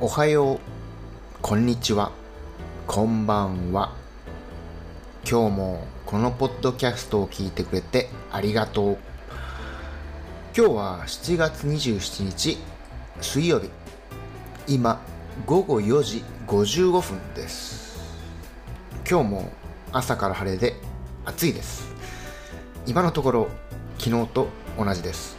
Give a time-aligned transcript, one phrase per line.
[0.00, 0.58] おはよう、
[1.42, 2.12] こんにちは、
[2.86, 3.96] こんばんは。
[5.28, 8.98] 今日もこのポッドキャストを聞いてくれてありがとう。
[10.56, 12.58] 今日は7月27日
[13.20, 13.70] 水曜日。
[14.68, 15.00] 今
[15.44, 17.98] 午後4時55分です。
[19.04, 19.50] 今日も
[19.90, 20.76] 朝から晴れで
[21.24, 21.92] 暑いです。
[22.86, 23.48] 今のところ
[23.98, 24.46] 昨日と
[24.78, 25.36] 同じです。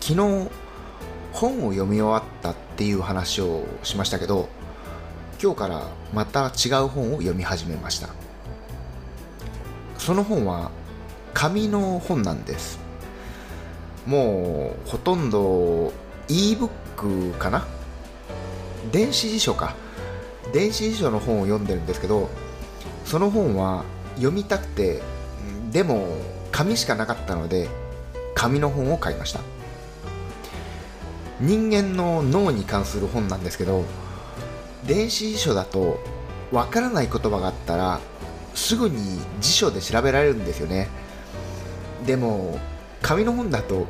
[0.00, 0.50] 昨日
[1.38, 4.48] 本を読み終わったっていう話をしましたけど
[5.40, 8.08] 今日からまた違う本を読み始めました。
[9.98, 10.72] その本は
[11.34, 12.80] 紙の本なんです。
[14.04, 15.92] もうほとんど
[16.26, 17.64] ebook かな？
[18.90, 19.76] 電子辞書か。
[20.52, 22.28] 電子辞書の本を読んでるんですけど
[23.04, 23.84] その本は
[24.16, 25.02] 読みたくて
[25.70, 26.08] でも
[26.50, 27.68] 紙しかなかったので
[28.34, 29.40] 紙の本を買いました。
[31.40, 33.84] 人間の脳に関する本なんですけど
[34.86, 35.98] 電子辞書だと
[36.50, 38.00] わからない言葉があったら
[38.54, 40.88] すぐに辞書で調べられるんですよね。
[42.06, 42.58] でも
[43.02, 43.86] 紙の本だと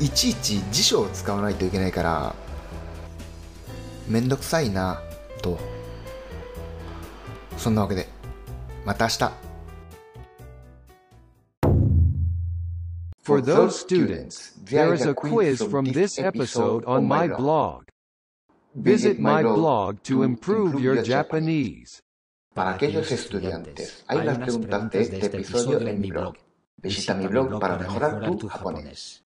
[0.00, 2.34] いちいち辞書を使わないといけないから
[4.08, 5.00] めんどくさいな
[5.40, 5.58] と。
[7.56, 8.08] そんなわけで
[8.84, 9.49] また明日。
[13.30, 17.86] For those students, there is a quiz from this episode on my blog.
[18.74, 22.02] Visit my blog to improve your Japanese.
[22.52, 26.34] Para aquellos estudiantes, hay unas preguntas de este episodio en mi blog.
[26.82, 29.22] Visita mi blog para mejorar tu japonés.